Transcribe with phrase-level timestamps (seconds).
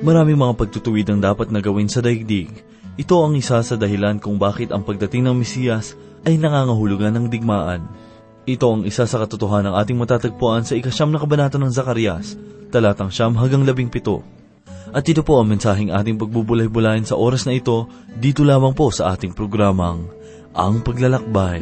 [0.00, 2.48] Maraming mga pagtutuwid ang dapat na gawin sa daigdig.
[2.96, 5.92] Ito ang isa sa dahilan kung bakit ang pagdating ng Mesiyas
[6.24, 7.84] ay nangangahulugan ng digmaan.
[8.48, 12.32] Ito ang isa sa katotohanan ng ating matatagpuan sa ikasyam na kabanata ng Zakarias,
[12.72, 14.24] talatang siyam hanggang labing pito.
[14.88, 17.84] At ito po ang mensaheng ating pagbubulay-bulayan sa oras na ito,
[18.16, 20.08] dito lamang po sa ating programang,
[20.56, 21.60] Ang Paglalakbay.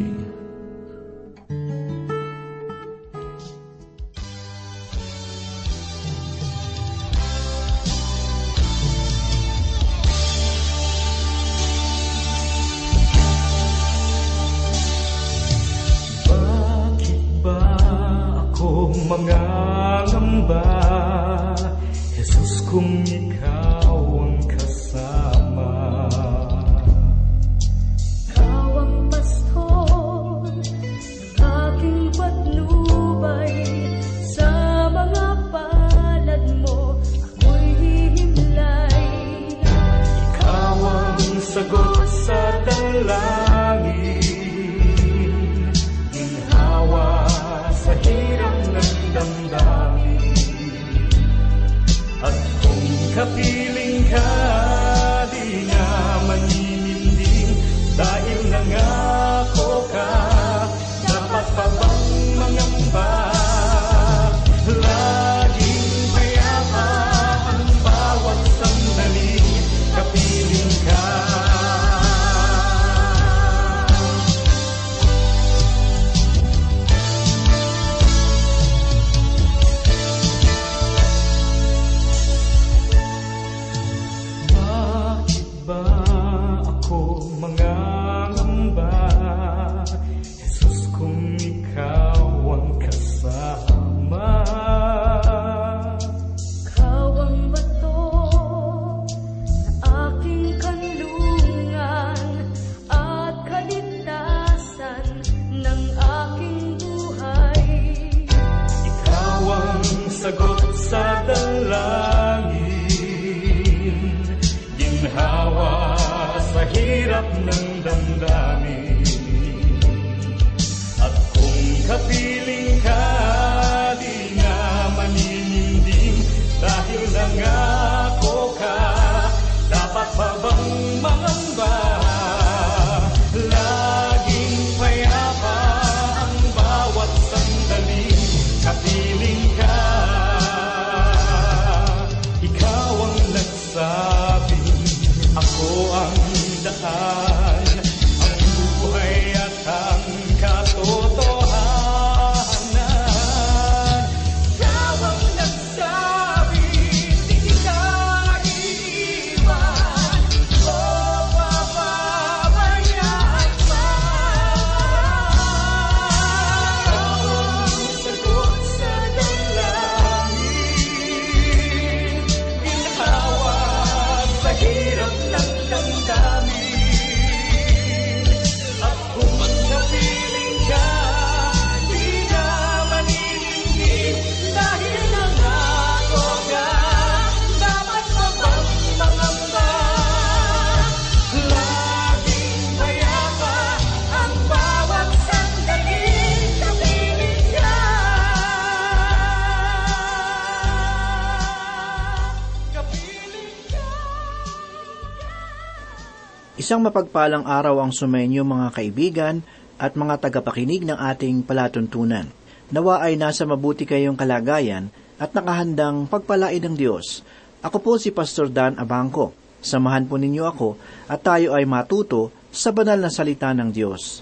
[206.68, 209.40] Isang mapagpalang araw ang sumenyo mga kaibigan
[209.80, 212.28] at mga tagapakinig ng ating palatuntunan.
[212.68, 217.24] Nawa ay nasa mabuti kayong kalagayan at nakahandang pagpalain ng Diyos.
[217.64, 219.32] Ako po si Pastor Dan Abangco.
[219.64, 220.76] Samahan po ninyo ako
[221.08, 224.20] at tayo ay matuto sa banal na salita ng Diyos.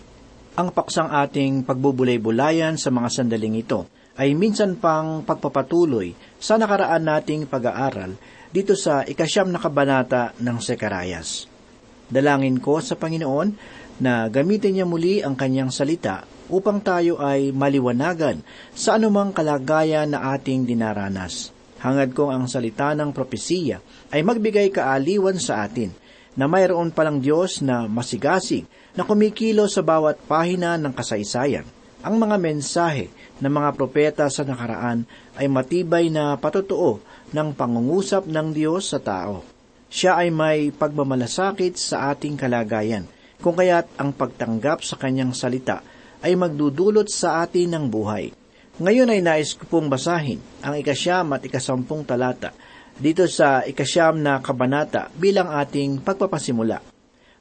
[0.55, 7.51] Ang paksang ating pagbubulay-bulayan sa mga sandaling ito ay minsan pang pagpapatuloy sa nakaraan nating
[7.51, 8.15] pag-aaral
[8.55, 11.56] dito sa ikasyam na kabanata ng Sekarayas.
[12.07, 13.49] Dalangin ko sa Panginoon
[13.99, 20.37] na gamitin niya muli ang kanyang salita upang tayo ay maliwanagan sa anumang kalagayan na
[20.37, 21.51] ating dinaranas.
[21.83, 23.83] Hangad kong ang salita ng propesiya
[24.15, 25.93] ay magbigay kaaliwan sa atin
[26.37, 31.65] na mayroon palang Diyos na masigasig na kumikilo sa bawat pahina ng kasaysayan.
[32.05, 33.11] Ang mga mensahe
[33.43, 37.03] ng mga propeta sa nakaraan ay matibay na patotoo
[37.35, 39.56] ng pangungusap ng Diyos sa tao.
[39.87, 43.07] Siya ay may pagmamalasakit sa ating kalagayan,
[43.39, 45.85] kung kaya't ang pagtanggap sa kanyang salita
[46.25, 48.33] ay magdudulot sa atin ng buhay.
[48.77, 52.53] Ngayon ay nais ko pong basahin ang ikasyam at ikasampung talata
[52.97, 56.81] dito sa ikasyam na kabanata bilang ating pagpapasimula.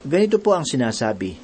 [0.03, 1.35] Ganito po ang sinasabi,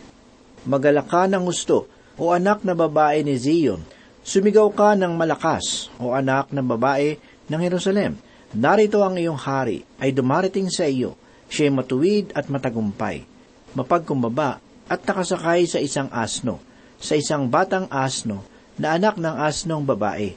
[0.62, 1.89] Magalak ka ng gusto,
[2.21, 3.81] o anak na babae ni Zion,
[4.21, 7.18] sumigaw ka ng malakas, o anak na babae
[7.50, 8.13] ng Jerusalem.
[8.51, 11.15] Narito ang iyong hari, ay dumarating sa iyo,
[11.48, 13.24] siya'y matuwid at matagumpay,
[13.71, 14.59] mapagkumbaba
[14.92, 16.59] at nakasakay sa isang asno,
[17.00, 18.44] sa isang batang asno,
[18.75, 20.36] na anak ng asnong babae.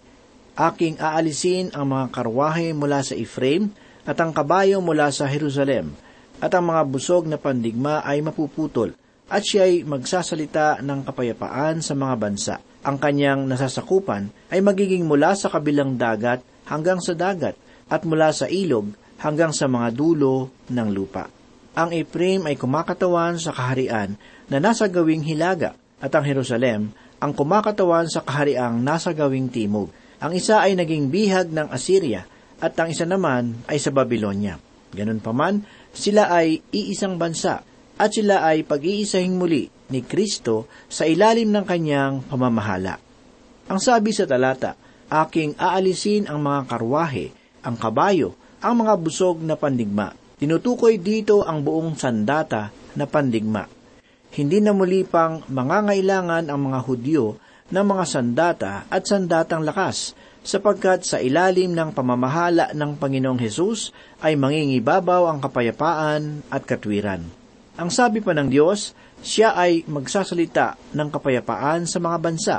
[0.55, 3.75] Aking aalisin ang mga karwahe mula sa Ephraim
[4.07, 5.99] at ang kabayo mula sa Jerusalem,
[6.39, 8.95] at ang mga busog na pandigma ay mapuputol,
[9.27, 12.55] at siya ay magsasalita ng kapayapaan sa mga bansa.
[12.87, 17.59] Ang kanyang nasasakupan ay magiging mula sa kabilang dagat hanggang sa dagat,
[17.89, 21.29] at mula sa ilog hanggang sa mga dulo ng lupa.
[21.75, 24.15] Ang Ephraim ay kumakatawan sa kaharian
[24.47, 29.89] na nasa gawing hilaga, at ang Jerusalem ang kumakatawan sa kahariang nasa gawing timog.
[30.21, 32.29] Ang isa ay naging bihag ng Assyria,
[32.63, 34.61] at ang isa naman ay sa Babylonia.
[34.95, 37.67] Ganun pa man, sila ay iisang bansa,
[37.99, 42.99] at sila ay pag-iisahing muli ni Kristo sa ilalim ng kanyang pamamahala.
[43.67, 44.77] Ang sabi sa talata,
[45.11, 47.33] aking aalisin ang mga karwahe,
[47.65, 50.13] ang kabayo, ang mga busog na pandigma.
[50.37, 53.65] Tinutukoy dito ang buong sandata na pandigma.
[54.35, 57.41] Hindi na muli pang mangangailangan ang mga Hudyo
[57.73, 60.13] ng mga sandata at sandatang lakas,
[60.45, 67.25] sapagkat sa ilalim ng pamamahala ng Panginoong Hesus ay mangingibabaw ang kapayapaan at katwiran.
[67.81, 68.93] Ang sabi pa ng Diyos,
[69.25, 72.57] siya ay magsasalita ng kapayapaan sa mga bansa.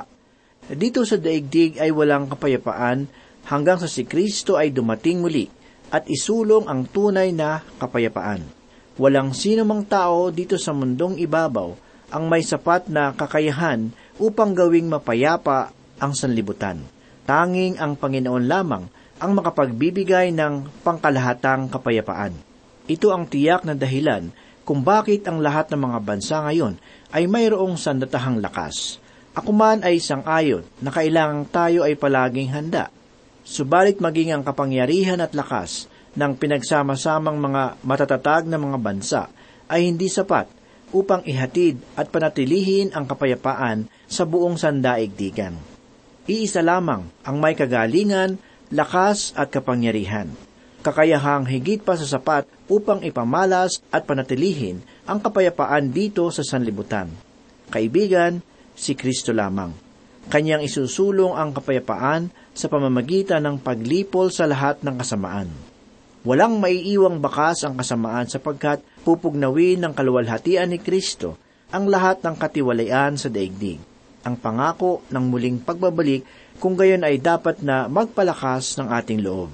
[0.66, 3.06] Dito sa daigdig ay walang kapayapaan
[3.46, 5.48] hanggang sa si Kristo ay dumating muli
[5.94, 8.42] at isulong ang tunay na kapayapaan.
[8.96, 11.76] Walang sino mang tao dito sa mundong ibabaw
[12.10, 16.80] ang may sapat na kakayahan upang gawing mapayapa ang sanlibutan.
[17.26, 18.86] Tanging ang Panginoon lamang
[19.18, 22.36] ang makapagbibigay ng pangkalahatang kapayapaan.
[22.86, 24.30] Ito ang tiyak na dahilan
[24.62, 26.78] kung bakit ang lahat ng mga bansa ngayon
[27.14, 29.02] ay mayroong sandatahang lakas.
[29.36, 32.88] Ako man ay isang ayon na kailangang tayo ay palaging handa.
[33.46, 35.86] Subalit maging ang kapangyarihan at lakas
[36.18, 39.30] ng pinagsama-samang mga matatatag na mga bansa
[39.70, 40.50] ay hindi sapat
[40.90, 45.54] upang ihatid at panatilihin ang kapayapaan sa buong sandaigdigan.
[46.26, 48.42] Iisa lamang ang may kagalingan,
[48.74, 50.26] lakas at kapangyarihan.
[50.82, 57.14] Kakayahang higit pa sa sapat upang ipamalas at panatilihin ang kapayapaan dito sa sanlibutan.
[57.70, 58.42] Kaibigan,
[58.74, 59.85] si Kristo lamang.
[60.26, 65.50] Kanyang isusulong ang kapayapaan sa pamamagitan ng paglipol sa lahat ng kasamaan.
[66.26, 71.38] Walang maiiwang bakas ang kasamaan sapagkat pupugnawin ng kaluwalhatian ni Kristo
[71.70, 73.78] ang lahat ng katiwalayan sa daigdig.
[74.26, 76.26] Ang pangako ng muling pagbabalik
[76.58, 79.54] kung gayon ay dapat na magpalakas ng ating loob.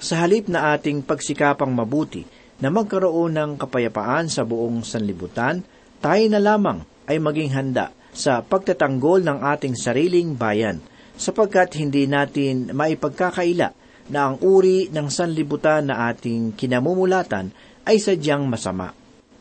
[0.00, 2.24] Sa halip na ating pagsikapang mabuti
[2.64, 5.60] na magkaroon ng kapayapaan sa buong sanlibutan,
[6.00, 10.82] tayo na lamang ay maging handa sa pagtatanggol ng ating sariling bayan,
[11.14, 13.70] sapagkat hindi natin maipagkakaila
[14.10, 17.54] na ang uri ng sanlibutan na ating kinamumulatan
[17.86, 18.90] ay sadyang masama.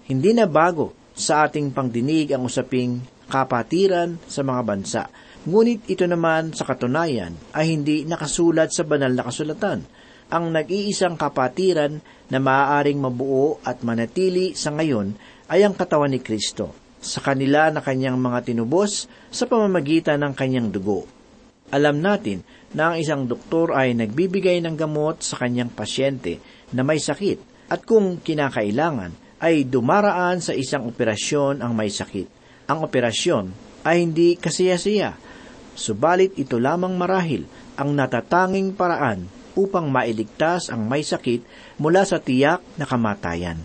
[0.06, 5.04] Hindi na bago sa ating pangdinig ang usaping kapatiran sa mga bansa,
[5.50, 9.82] ngunit ito naman sa katunayan ay hindi nakasulat sa banal na kasulatan.
[10.28, 15.16] Ang nag-iisang kapatiran na maaaring mabuo at manatili sa ngayon
[15.48, 20.70] ay ang katawan ni Kristo sa kanila na kanyang mga tinubos sa pamamagitan ng kanyang
[20.74, 21.06] dugo.
[21.68, 26.40] Alam natin na ang isang doktor ay nagbibigay ng gamot sa kanyang pasyente
[26.72, 29.12] na may sakit at kung kinakailangan
[29.44, 32.28] ay dumaraan sa isang operasyon ang may sakit.
[32.72, 33.46] Ang operasyon
[33.84, 35.16] ay hindi kasiyasiya,
[35.78, 37.46] subalit ito lamang marahil
[37.78, 41.44] ang natatanging paraan upang mailigtas ang may sakit
[41.78, 43.62] mula sa tiyak na kamatayan.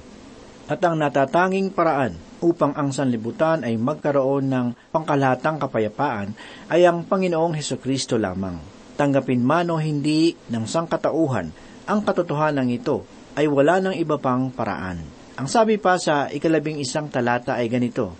[0.66, 6.34] At ang natatanging paraan upang ang sanlibutan ay magkaroon ng pangkalahatang kapayapaan
[6.68, 8.58] ay ang Panginoong Heso Kristo lamang.
[8.98, 11.48] Tanggapin man o hindi ng sangkatauhan,
[11.88, 13.06] ang katotohanan ito
[13.38, 15.00] ay wala ng iba pang paraan.
[15.38, 18.12] Ang sabi pa sa ikalabing isang talata ay ganito,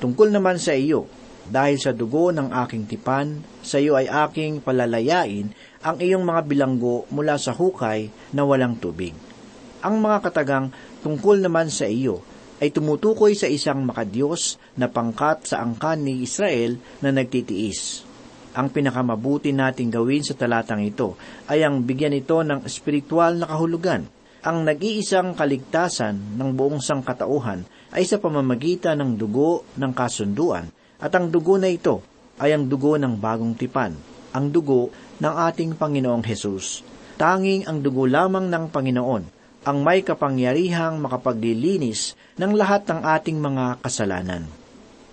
[0.00, 1.08] Tungkol naman sa iyo,
[1.48, 5.50] dahil sa dugo ng aking tipan, sa iyo ay aking palalayain
[5.80, 9.16] ang iyong mga bilanggo mula sa hukay na walang tubig.
[9.80, 10.68] Ang mga katagang
[11.00, 12.20] tungkol naman sa iyo
[12.60, 18.04] ay tumutukoy sa isang makadiyos na pangkat sa angkan ni Israel na nagtitiis.
[18.52, 21.16] Ang pinakamabuti nating gawin sa talatang ito
[21.48, 24.04] ay ang bigyan ito ng espiritual na kahulugan.
[24.40, 30.68] Ang nag-iisang kaligtasan ng buong sangkatauhan ay sa pamamagitan ng dugo ng kasunduan
[31.00, 32.04] at ang dugo na ito
[32.40, 33.96] ay ang dugo ng bagong tipan,
[34.32, 36.84] ang dugo ng ating Panginoong Hesus.
[37.20, 43.84] tanging ang dugo lamang ng Panginoon ang may kapangyarihang makapaglilinis ng lahat ng ating mga
[43.84, 44.48] kasalanan.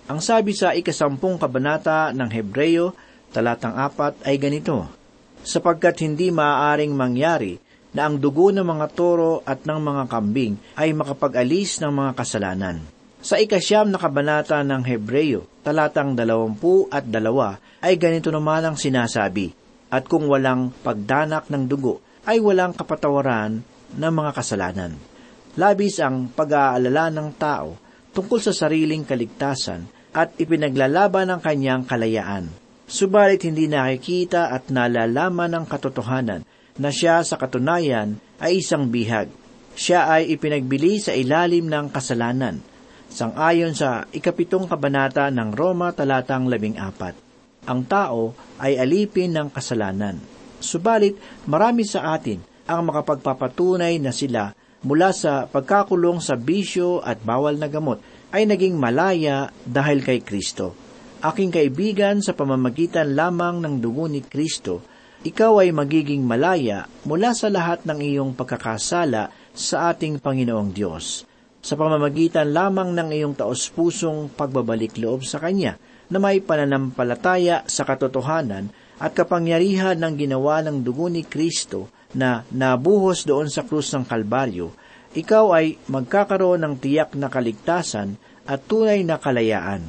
[0.08, 2.96] Ang sabi sa ikasampung kabanata ng Hebreyo,
[3.28, 4.88] talatang apat ay ganito,
[5.44, 7.60] sapagkat hindi maaaring mangyari
[7.92, 12.80] na ang dugo ng mga toro at ng mga kambing ay makapag-alis ng mga kasalanan.
[13.20, 19.52] Sa ikasyam na kabanata ng Hebreyo, talatang dalawampu at dalawa, ay ganito naman ang sinasabi,
[19.92, 23.60] At kung walang pagdanak ng dugo, ay walang kapatawaran
[23.96, 24.92] ng mga kasalanan.
[25.58, 27.78] Labis ang pag-aalala ng tao
[28.12, 32.50] tungkol sa sariling kaligtasan at ipinaglalaban ang kanyang kalayaan.
[32.88, 36.42] Subalit hindi nakikita at nalalaman ng katotohanan
[36.80, 39.28] na siya sa katunayan ay isang bihag.
[39.78, 42.58] Siya ay ipinagbili sa ilalim ng kasalanan,
[43.12, 47.14] sangayon sa ikapitong kabanata ng Roma talatang labing apat.
[47.68, 50.16] Ang tao ay alipin ng kasalanan.
[50.58, 51.14] Subalit
[51.44, 54.52] marami sa atin ang makapagpapatunay na sila
[54.84, 57.98] mula sa pagkakulong sa bisyo at bawal na gamot
[58.30, 60.76] ay naging malaya dahil kay Kristo.
[61.18, 64.84] Aking kaibigan sa pamamagitan lamang ng dugo ni Kristo,
[65.26, 71.26] ikaw ay magiging malaya mula sa lahat ng iyong pagkakasala sa ating Panginoong Diyos.
[71.58, 75.74] Sa pamamagitan lamang ng iyong taos-pusong pagbabalik loob sa Kanya
[76.06, 78.70] na may pananampalataya sa katotohanan
[79.02, 84.72] at kapangyarihan ng ginawa ng dugo ni Kristo na nabuhos doon sa krus ng Kalbaryo,
[85.16, 88.16] ikaw ay magkakaroon ng tiyak na kaligtasan
[88.48, 89.84] at tunay na kalayaan.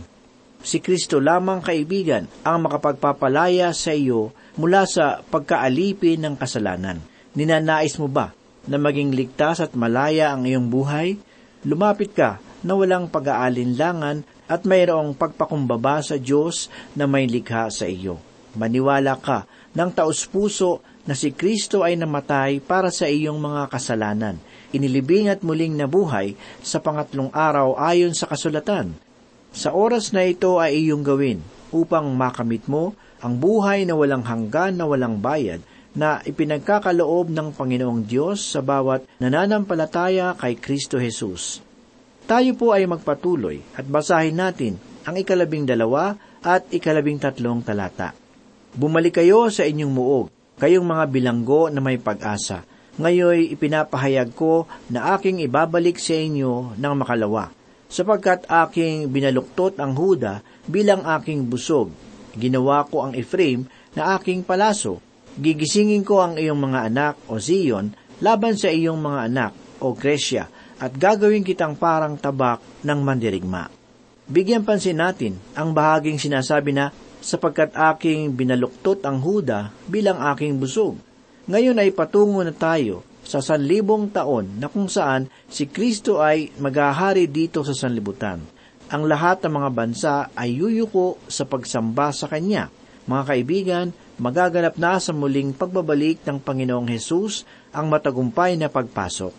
[0.59, 6.99] Si Kristo lamang kaibigan ang makapagpapalaya sa iyo mula sa pagkaalipin ng kasalanan.
[7.31, 8.35] Ninanais mo ba
[8.67, 11.15] na maging ligtas at malaya ang iyong buhay?
[11.63, 18.19] Lumapit ka na walang pag-aalinlangan at mayroong pagpakumbaba sa Diyos na may likha sa iyo.
[18.59, 19.47] Maniwala ka
[19.77, 24.37] ng taus-puso na si Kristo ay namatay para sa iyong mga kasalanan.
[24.69, 28.93] Inilibing at muling nabuhay sa pangatlong araw ayon sa kasulatan.
[29.49, 31.41] Sa oras na ito ay iyong gawin
[31.73, 35.65] upang makamit mo ang buhay na walang hanggan na walang bayad
[35.97, 41.65] na ipinagkakaloob ng Panginoong Diyos sa bawat nananampalataya kay Kristo Jesus.
[42.29, 46.13] Tayo po ay magpatuloy at basahin natin ang ikalabing dalawa
[46.45, 48.13] at ikalabing tatlong talata.
[48.77, 52.67] Bumalik kayo sa inyong muog, kayong mga bilanggo na may pag-asa.
[52.99, 57.47] Ngayoy ipinapahayag ko na aking ibabalik sa inyo ng makalawa,
[57.87, 61.89] sapagkat aking binaluktot ang Huda bilang aking busog.
[62.35, 64.99] Ginawa ko ang Ephraim na aking palaso.
[65.39, 70.51] Gigisingin ko ang iyong mga anak, o Zion, laban sa iyong mga anak, o Gresya,
[70.75, 73.71] at gagawin kitang parang tabak ng mandirigma.
[74.29, 80.99] Bigyan pansin natin ang bahaging sinasabi na sapagkat aking binaluktot ang Huda bilang aking busog.
[81.49, 87.29] Ngayon ay patungo na tayo sa sanlibong taon na kung saan si Kristo ay maghahari
[87.29, 88.41] dito sa sanlibutan.
[88.89, 92.73] Ang lahat ng mga bansa ay yuyuko sa pagsamba sa Kanya.
[93.05, 99.33] Mga kaibigan, magaganap na sa muling pagbabalik ng Panginoong Hesus ang matagumpay na pagpasok.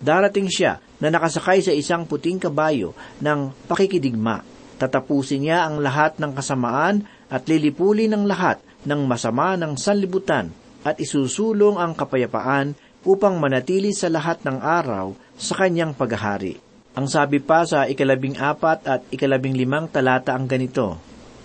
[0.00, 4.40] Darating siya na nakasakay sa isang puting kabayo ng pakikidigma.
[4.80, 10.50] Tatapusin niya ang lahat ng kasamaan at lilipuli ng lahat ng masama ng sanlibutan
[10.82, 12.74] at isusulong ang kapayapaan
[13.06, 16.60] upang manatili sa lahat ng araw sa kanyang paghahari.
[16.98, 20.98] Ang sabi pa sa ikalabing apat at ikalabing limang talata ang ganito,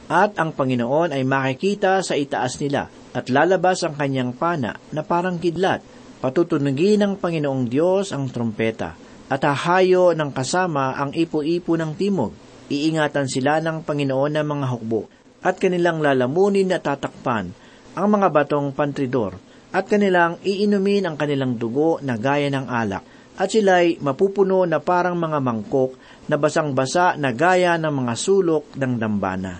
[0.09, 5.39] At ang Panginoon ay makikita sa itaas nila at lalabas ang kanyang pana na parang
[5.39, 5.81] kidlat
[6.25, 8.97] Patutunugin ng Panginoong Diyos ang trumpeta
[9.29, 12.33] at hahayo ng kasama ang ipo-ipo ng timog.
[12.65, 15.05] Iingatan sila ng Panginoon ng mga hukbo
[15.45, 17.53] at kanilang lalamunin at tatakpan
[17.93, 19.37] ang mga batong pantridor
[19.69, 25.19] at kanilang iinumin ang kanilang dugo na gaya ng alak at sila'y mapupuno na parang
[25.19, 25.93] mga mangkok
[26.25, 29.59] na basang-basa na gaya ng mga sulok ng dambana.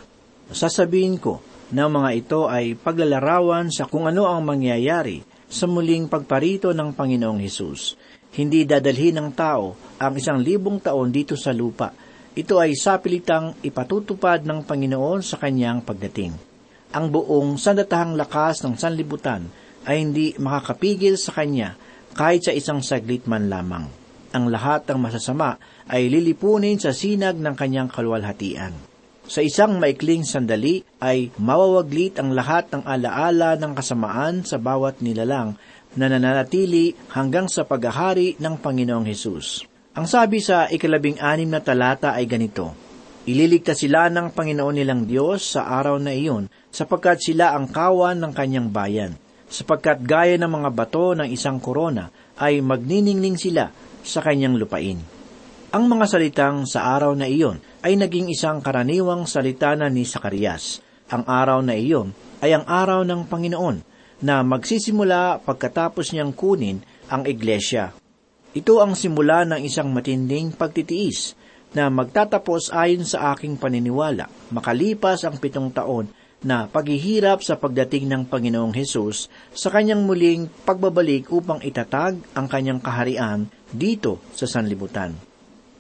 [0.50, 1.44] Sasabihin ko
[1.75, 7.42] na mga ito ay paglalarawan sa kung ano ang mangyayari sa muling pagparito ng Panginoong
[7.44, 8.00] Hesus.
[8.36, 11.92] Hindi dadalhin ng tao ang isang libong taon dito sa lupa.
[12.36, 16.36] Ito ay sapilitang ipatutupad ng Panginoon sa kanyang pagdating.
[16.92, 19.48] Ang buong sandatahang lakas ng sanlibutan
[19.88, 21.80] ay hindi makakapigil sa kanya
[22.12, 23.88] kahit sa isang saglit man lamang.
[24.36, 25.56] Ang lahat ng masasama
[25.88, 28.75] ay lilipunin sa sinag ng kanyang kalwalhatian.
[29.32, 35.56] Sa isang maikling sandali ay mawawaglit ang lahat ng alaala ng kasamaan sa bawat nilalang
[35.96, 39.75] na nananatili hanggang sa paghahari ng Panginoong Hesus.
[39.95, 42.75] Ang sabi sa ikalabing anim na talata ay ganito,
[43.25, 48.31] Ililigtas sila ng Panginoon nilang Diyos sa araw na iyon sapagkat sila ang kawan ng
[48.35, 49.15] kanyang bayan.
[49.45, 52.09] sapagkat gaya ng mga bato ng isang korona
[52.41, 53.71] ay magniningning sila
[54.01, 54.99] sa kanyang lupain.
[55.71, 60.81] Ang mga salitang sa araw na iyon ay naging isang karaniwang salita na ni Sakarias.
[61.07, 62.11] Ang araw na iyon
[62.41, 63.77] ay ang araw ng Panginoon
[64.25, 68.04] na magsisimula pagkatapos niyang kunin ang iglesia.
[68.55, 71.35] Ito ang simula ng isang matinding pagtitiis
[71.75, 76.07] na magtatapos ayon sa aking paniniwala makalipas ang pitong taon
[76.39, 82.79] na paghihirap sa pagdating ng Panginoong Hesus sa kanyang muling pagbabalik upang itatag ang kanyang
[82.79, 85.19] kaharian dito sa sanlibutan.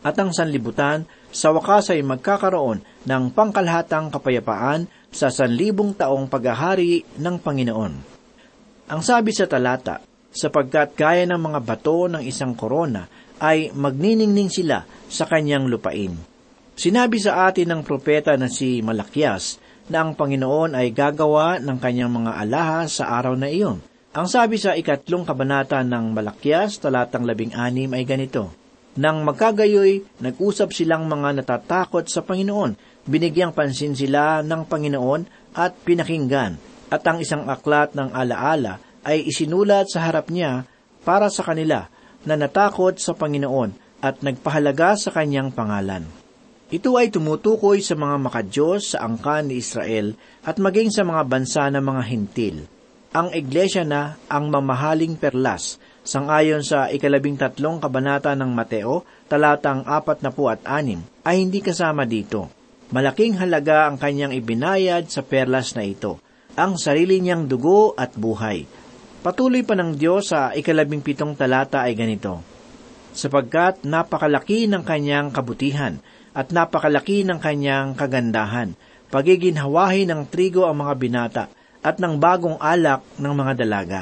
[0.03, 7.39] At ang sanlibutan sa wakas ay magkakaroon ng pangkalahatang kapayapaan sa sanlibong taong paghahari ng
[7.39, 7.93] Panginoon.
[8.91, 10.03] Ang sabi sa talata,
[10.35, 13.07] sapagkat gaya ng mga bato ng isang korona
[13.39, 16.11] ay magniningning sila sa kanyang lupain.
[16.75, 22.11] Sinabi sa atin ng propeta na si Malakias na ang Panginoon ay gagawa ng kanyang
[22.11, 23.79] mga alahas sa araw na iyon.
[24.15, 28.51] Ang sabi sa ikatlong kabanata ng Malakias, talatang labing anim ay ganito,
[28.95, 36.55] Nang magkagayoy, nag-usap silang mga natatakot sa Panginoon, binigyang pansin sila ng Panginoon at pinakinggan,
[36.87, 40.65] at ang isang aklat ng alaala ay isinulat sa harap niya
[41.05, 41.87] para sa kanila
[42.25, 46.09] na natakot sa Panginoon at nagpahalaga sa kanyang pangalan.
[46.73, 51.69] Ito ay tumutukoy sa mga makadiyos sa angkan ni Israel at maging sa mga bansa
[51.69, 52.57] ng mga hintil.
[53.15, 60.19] Ang iglesia na ang mamahaling perlas, sangayon sa ikalabing tatlong kabanata ng Mateo, talatang apat
[60.25, 62.51] na at anim, ay hindi kasama dito.
[62.91, 66.19] Malaking halaga ang kanyang ibinayad sa perlas na ito,
[66.59, 68.84] ang sarili niyang dugo at buhay.
[69.25, 72.45] Patuloy pa ng Diyos sa ikalabing pitong talata ay ganito,
[73.09, 75.97] sapagkat napakalaki ng kanyang kabutihan
[76.37, 78.77] at napakalaki ng kanyang kagandahan.
[79.09, 81.43] Pagiginhawahi ng trigo ang mga binata
[81.81, 84.01] at ng bagong alak ng mga dalaga.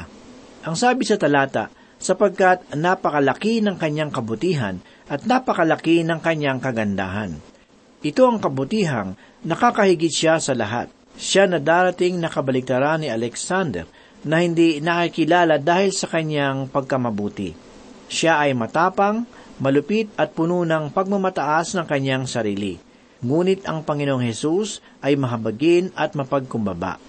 [0.60, 4.76] Ang sabi sa talata, sapagkat napakalaki ng kanyang kabutihan
[5.08, 7.40] at napakalaki ng kanyang kagandahan.
[8.04, 10.92] Ito ang kabutihang nakakahigit siya sa lahat.
[11.16, 13.88] Siya na darating na kabaliktaran ni Alexander
[14.24, 17.52] na hindi nakikilala dahil sa kanyang pagkamabuti.
[18.08, 19.28] Siya ay matapang,
[19.60, 22.76] malupit at puno ng pagmamataas ng kanyang sarili.
[23.24, 27.00] Ngunit ang Panginoong Hesus ay mahabagin at mapagkumbaba.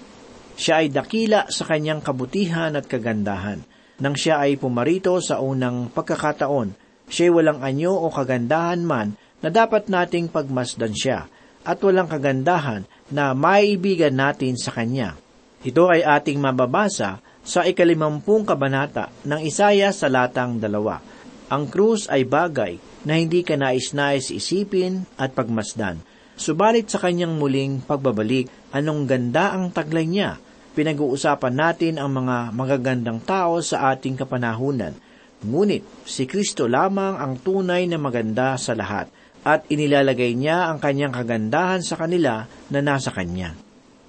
[0.55, 3.59] Siya ay dakila sa kanyang kabutihan at kagandahan.
[3.99, 6.71] Nang siya ay pumarito sa unang pagkakataon,
[7.11, 11.27] siya'y walang anyo o kagandahan man na dapat nating pagmasdan siya,
[11.65, 15.17] at walang kagandahan na maibigan natin sa kanya.
[15.65, 21.01] Ito ay ating mababasa sa ikalimampung kabanata ng Isaya sa latang dalawa.
[21.49, 26.05] Ang krus ay bagay na hindi ka nais-nais isipin at pagmasdan.
[26.37, 28.45] Subalit sa kanyang muling pagbabalik,
[28.77, 30.37] anong ganda ang taglay niya.
[30.77, 34.93] Pinag-uusapan natin ang mga magagandang tao sa ating kapanahunan.
[35.41, 39.09] Ngunit si Kristo lamang ang tunay na maganda sa lahat
[39.41, 43.57] at inilalagay niya ang kanyang kagandahan sa kanila na nasa kanya.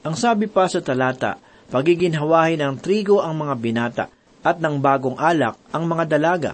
[0.06, 4.04] Ang sabi pa sa talata, pagiginhawahin ng trigo ang mga binata
[4.46, 6.52] at ng bagong alak ang mga dalaga.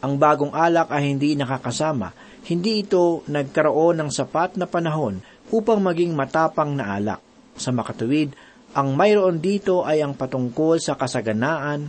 [0.00, 2.12] Ang bagong alak ay hindi nakakasama,
[2.46, 7.20] hindi ito nagkaroon ng sapat na panahon upang maging matapang na alak.
[7.56, 8.36] Sa makatuwid,
[8.76, 11.88] ang mayroon dito ay ang patungkol sa kasaganaan.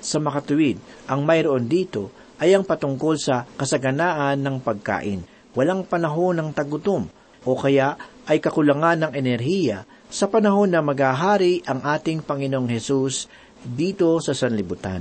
[0.00, 5.22] Sa makatuwid, ang mayroon dito ay ang patungkol sa kasaganaan ng pagkain.
[5.52, 7.06] Walang panahon ng tagutom
[7.44, 7.94] o kaya
[8.26, 13.32] ay kakulangan ng enerhiya sa panahon na maghahari ang ating Panginoong Hesus
[13.64, 15.00] dito sa sanlibutan.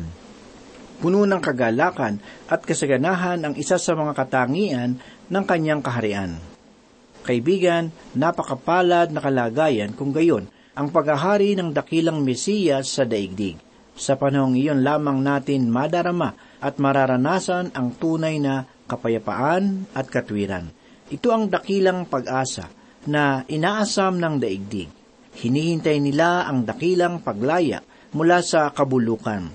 [1.04, 6.40] Puno ng kagalakan at kasaganahan ang isa sa mga katangian ng kanyang kaharian.
[7.28, 13.60] Kaibigan, napakapalad na kalagayan kung gayon ang paghahari ng dakilang Mesiyas sa daigdig.
[14.00, 20.72] Sa panahong iyon lamang natin madarama at mararanasan ang tunay na kapayapaan at katwiran.
[21.12, 22.72] Ito ang dakilang pag-asa
[23.04, 25.01] na inaasam ng daigdig.
[25.32, 27.80] Hinihintay nila ang dakilang paglaya
[28.12, 29.48] mula sa kabulukan.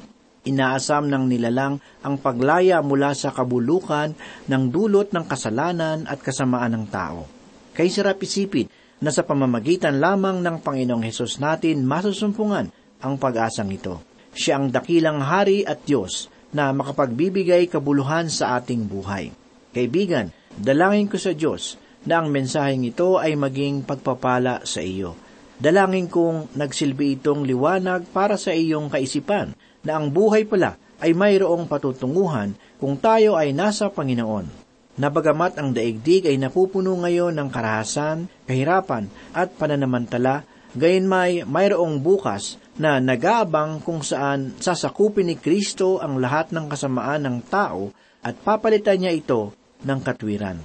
[0.46, 4.14] Inaasam ng nilalang ang paglaya mula sa kabulukan
[4.48, 7.28] ng dulot ng kasalanan at kasamaan ng tao.
[7.76, 8.70] Kay sarap isipin
[9.04, 12.72] na sa pamamagitan lamang ng Panginoong Hesus natin masusumpungan
[13.04, 14.00] ang pag-asang ito.
[14.32, 19.28] Siya ang dakilang hari at Diyos na makapagbibigay kabuluhan sa ating buhay.
[19.76, 21.76] Kaibigan, dalangin ko sa Diyos
[22.08, 25.25] na ang mensaheng ito ay maging pagpapala sa iyo
[25.56, 31.64] Dalangin kong nagsilbi itong liwanag para sa iyong kaisipan na ang buhay pala ay mayroong
[31.64, 34.68] patutunguhan kung tayo ay nasa Panginoon.
[34.96, 40.44] Nabagamat ang daigdig ay napupuno ngayon ng karahasan, kahirapan at pananamantala,
[40.76, 47.28] gayon may mayroong bukas na nag-aabang kung saan sasakupin ni Kristo ang lahat ng kasamaan
[47.28, 50.60] ng tao at papalitan niya ito ng katwiran.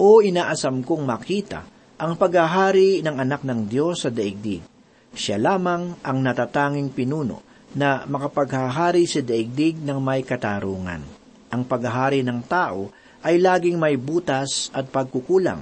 [0.00, 1.64] O inaasam kong makita
[2.00, 4.64] ang paghahari ng anak ng Diyos sa daigdig.
[5.12, 7.44] Siya lamang ang natatanging pinuno
[7.76, 11.04] na makapaghahari sa daigdig ng may katarungan.
[11.52, 12.88] Ang paghahari ng tao
[13.20, 15.60] ay laging may butas at pagkukulang,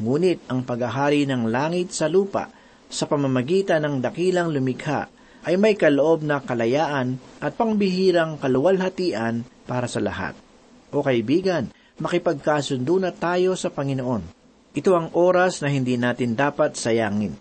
[0.00, 2.48] ngunit ang paghahari ng langit sa lupa
[2.88, 5.12] sa pamamagitan ng dakilang lumikha
[5.44, 10.32] ay may kaloob na kalayaan at pangbihirang kaluwalhatian para sa lahat.
[10.88, 11.68] O kaibigan,
[12.00, 14.43] makipagkasundo na tayo sa Panginoon.
[14.74, 17.38] Ito ang oras na hindi natin dapat sayangin.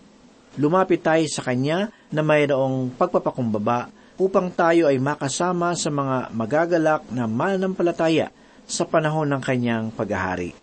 [0.61, 3.89] Lumapit tayo sa Kanya na mayroong pagpapakumbaba
[4.21, 8.29] upang tayo ay makasama sa mga magagalak na mananampalataya
[8.69, 10.53] sa panahon ng Kanyang paghahari.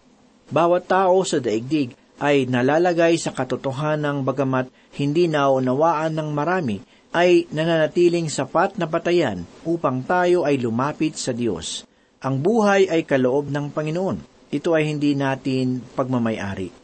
[0.47, 1.91] Bawat tao sa daigdig
[2.23, 6.79] ay nalalagay sa katotohanan bagamat hindi naunawaan ng marami
[7.11, 11.83] ay nananatiling sapat na batayan upang tayo ay lumapit sa Diyos.
[12.23, 14.30] Ang buhay ay kaloob ng Panginoon.
[14.51, 16.75] Ito ay hindi natin pagmamayari.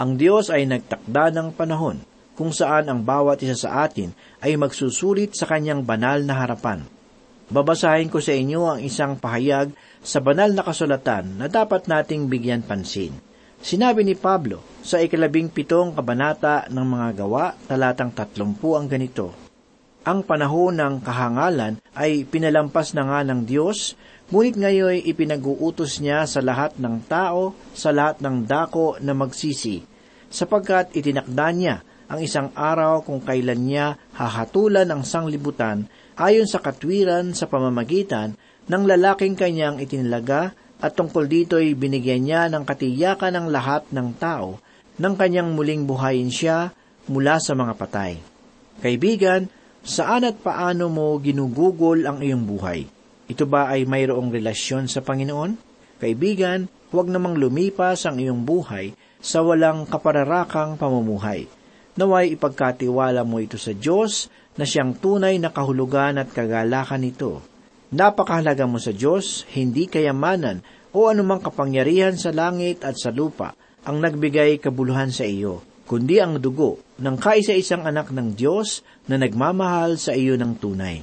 [0.00, 2.00] Ang Diyos ay nagtakda ng panahon
[2.32, 6.80] kung saan ang bawat isa sa atin ay magsusulit sa kanyang banal na harapan.
[7.52, 9.68] Babasahin ko sa inyo ang isang pahayag
[10.00, 13.12] sa banal na kasulatan na dapat nating bigyan pansin.
[13.60, 19.49] Sinabi ni Pablo sa ikalabing pitong kabanata ng mga gawa, talatang tatlumpu ang ganito,
[20.10, 23.94] Ang panahon ng kahangalan ay pinalampas na nga ng Diyos,
[24.34, 29.86] ngunit ngayon ipinag-uutos niya sa lahat ng tao, sa lahat ng dako na magsisi,
[30.26, 35.86] sapagkat itinakda niya ang isang araw kung kailan niya hahatulan ang sanglibutan
[36.18, 38.34] ayon sa katwiran sa pamamagitan
[38.66, 44.58] ng lalaking kanyang itinilaga at tungkol dito'y binigyan niya ng katiyakan ng lahat ng tao
[44.98, 46.74] nang kanyang muling buhayin siya
[47.06, 48.18] mula sa mga patay.
[48.82, 52.88] Kaibigan, saan at paano mo ginugugol ang iyong buhay?
[53.30, 55.54] Ito ba ay mayroong relasyon sa Panginoon?
[56.00, 61.46] Kaibigan, huwag namang lumipas ang iyong buhay sa walang kapararakang pamumuhay.
[61.94, 67.44] Naway ipagkatiwala mo ito sa Diyos na siyang tunay na kahulugan at kagalakan nito.
[67.90, 73.54] Napakahalaga mo sa Diyos, hindi kayamanan o anumang kapangyarihan sa langit at sa lupa
[73.86, 79.96] ang nagbigay kabuluhan sa iyo, kundi ang dugo ng kaisa-isang anak ng Diyos na nagmamahal
[79.96, 81.00] sa iyo ng tunay.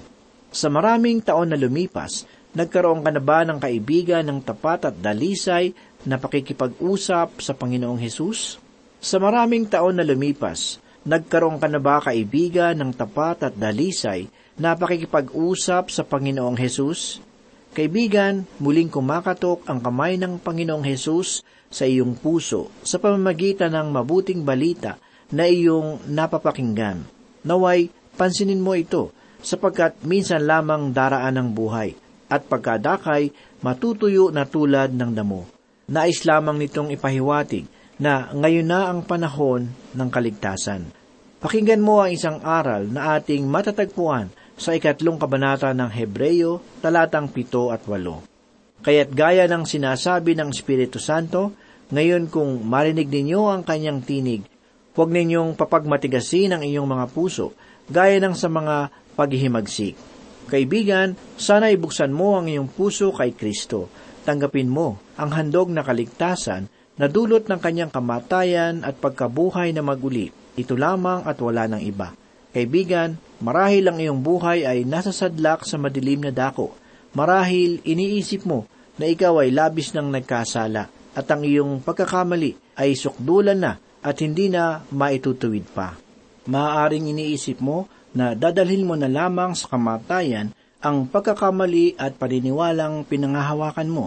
[0.53, 5.73] Sa maraming taon na lumipas, nagkaroon ka na ba ng kaibigan ng tapat at dalisay
[6.05, 8.61] na pakikipag-usap sa Panginoong Hesus?
[9.01, 14.77] Sa maraming taon na lumipas, nagkaroon ka na ba kaibigan ng tapat at dalisay na
[14.77, 17.25] pakikipag-usap sa Panginoong Hesus?
[17.73, 24.41] Kaibigan, muling kumakatok ang kamay ng Panginoong Hesus sa iyong puso sa pamamagitan ng mabuting
[24.41, 24.97] balita
[25.31, 27.03] na iyong napapakinggan.
[27.43, 29.11] Naway, pansinin mo ito
[29.43, 31.93] sapagkat minsan lamang daraan ng buhay
[32.27, 33.31] at pagkadakay
[33.63, 35.47] matutuyo na tulad ng damo.
[35.87, 37.63] Nais lamang nitong ipahiwatig
[37.97, 40.91] na ngayon na ang panahon ng kaligtasan.
[41.37, 47.69] Pakinggan mo ang isang aral na ating matatagpuan sa ikatlong kabanata ng Hebreyo, talatang pito
[47.69, 48.25] at walo.
[48.81, 51.53] Kaya't gaya ng sinasabi ng Espiritu Santo,
[51.93, 54.43] ngayon kung marinig ninyo ang kanyang tinig,
[54.97, 57.53] huwag ninyong papagmatigasin ang iyong mga puso,
[57.85, 59.93] gaya ng sa mga paghihimagsik.
[60.49, 63.93] Kaibigan, sana ibuksan mo ang iyong puso kay Kristo.
[64.25, 66.65] Tanggapin mo ang handog na kaligtasan
[66.97, 70.33] na dulot ng kanyang kamatayan at pagkabuhay na maguli.
[70.57, 72.17] Ito lamang at wala ng iba.
[72.49, 76.73] Kaibigan, marahil ang iyong buhay ay nasa sadlak sa madilim na dako.
[77.13, 78.65] Marahil iniisip mo
[78.97, 84.49] na ikaw ay labis ng nagkasala at ang iyong pagkakamali ay sukdulan na at hindi
[84.51, 85.97] na maitutuwid pa.
[86.47, 93.89] Maaaring iniisip mo na dadalhin mo na lamang sa kamatayan ang pagkakamali at paniniwalang pinangahawakan
[93.89, 94.05] mo.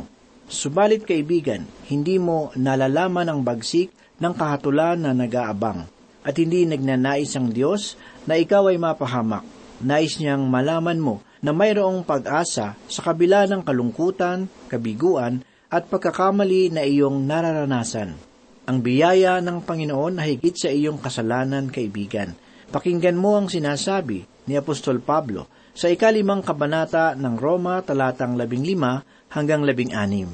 [0.51, 5.87] Subalit kaibigan, hindi mo nalalaman ang bagsik ng kahatulan na nag-aabang
[6.21, 7.97] at hindi nagnanais ang Diyos
[8.29, 9.45] na ikaw ay mapahamak.
[9.81, 15.41] Nais niyang malaman mo na mayroong pag-asa sa kabila ng kalungkutan, kabiguan,
[15.73, 18.30] at pagkakamali na iyong nararanasan.
[18.69, 22.37] Ang biyaya ng Panginoon ay higit sa iyong kasalanan, kaibigan.
[22.69, 29.01] Pakinggan mo ang sinasabi ni Apostol Pablo sa ikalimang kabanata ng Roma talatang labing lima
[29.33, 30.29] hanggang labing anim.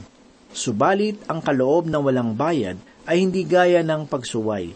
[0.51, 4.75] Subalit ang kaloob ng walang bayad ay hindi gaya ng pagsuway,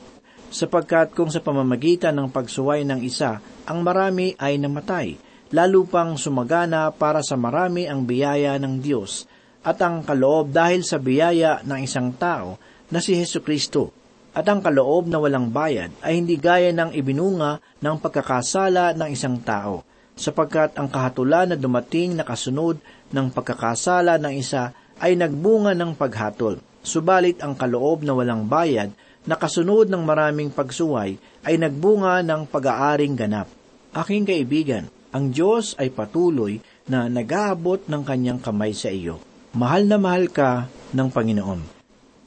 [0.53, 5.19] sapagkat kung sa pamamagitan ng pagsuway ng isa, ang marami ay namatay,
[5.51, 9.27] lalo pang sumagana para sa marami ang biyaya ng Diyos,
[9.67, 12.57] at ang kaloob dahil sa biyaya ng isang tao
[12.91, 13.95] na si Heso Kristo.
[14.31, 19.43] at ang kaloob na walang bayad ay hindi gaya ng ibinunga ng pagkakasala ng isang
[19.43, 19.83] tao,
[20.15, 22.79] sapagkat ang kahatulan na dumating na kasunod
[23.11, 24.71] ng pagkakasala ng isa
[25.03, 26.63] ay nagbunga ng paghatol.
[26.81, 28.95] Subalit ang kaloob na walang bayad
[29.27, 33.49] na kasunod ng maraming pagsuway ay nagbunga ng pag-aaring ganap.
[33.91, 39.19] Aking kaibigan, ang Diyos ay patuloy na nag-aabot ng kanyang kamay sa iyo.
[39.51, 41.80] Mahal na mahal ka ng Panginoon.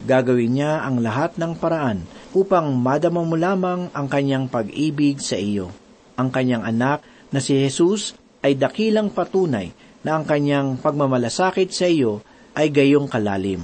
[0.03, 2.03] Gagawin niya ang lahat ng paraan
[2.35, 5.71] upang madama mo lamang ang kanyang pag-ibig sa iyo.
[6.19, 6.99] Ang kanyang anak
[7.31, 8.11] na si Jesus
[8.43, 9.71] ay dakilang patunay
[10.03, 12.19] na ang kanyang pagmamalasakit sa iyo
[12.51, 13.63] ay gayong kalalim.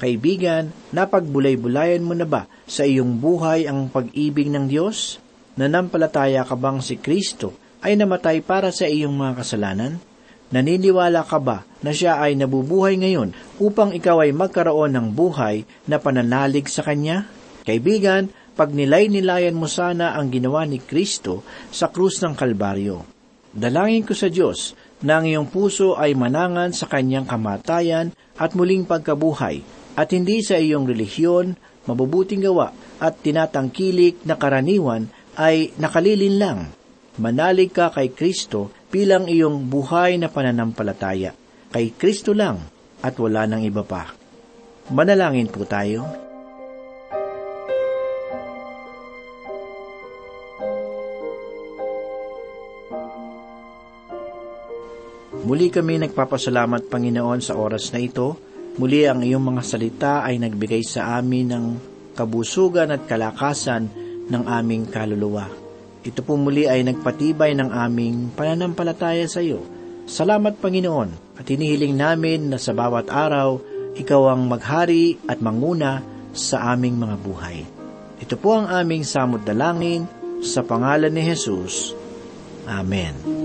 [0.00, 5.20] Kaibigan, napagbulay-bulayan mo na ba sa iyong buhay ang pag-ibig ng Diyos?
[5.60, 7.52] Nanampalataya ka bang si Kristo
[7.84, 10.00] ay namatay para sa iyong mga kasalanan?
[10.50, 13.30] Naniniwala ka ba na siya ay nabubuhay ngayon
[13.62, 17.30] upang ikaw ay magkaroon ng buhay na pananalig sa Kanya?
[17.62, 23.06] Kaibigan, pag nilay-nilayan mo sana ang ginawa ni Kristo sa krus ng Kalbaryo.
[23.54, 24.74] Dalangin ko sa Diyos
[25.06, 29.62] na ang iyong puso ay manangan sa Kanyang kamatayan at muling pagkabuhay,
[29.94, 31.54] at hindi sa iyong relihiyon,
[31.86, 35.08] mabubuting gawa at tinatangkilik na karaniwan
[35.38, 36.60] ay nakalilin lang.
[37.16, 41.32] Manalig ka kay Kristo bilang iyong buhay na pananampalataya.
[41.70, 42.58] Kay Kristo lang
[43.00, 44.10] at wala nang iba pa.
[44.90, 46.02] Manalangin po tayo.
[55.40, 58.36] Muli kami nagpapasalamat Panginoon sa oras na ito.
[58.76, 61.66] Muli ang iyong mga salita ay nagbigay sa amin ng
[62.14, 63.88] kabusugan at kalakasan
[64.30, 65.69] ng aming kaluluwa.
[66.00, 69.60] Ito po muli ay nagpatibay ng aming pananampalataya sa iyo.
[70.08, 73.60] Salamat Panginoon at hinihiling namin na sa bawat araw,
[73.94, 76.00] ikaw ang maghari at manguna
[76.32, 77.58] sa aming mga buhay.
[78.20, 80.08] Ito po ang aming samot dalangin
[80.40, 81.92] sa pangalan ni Jesus.
[82.64, 83.39] Amen.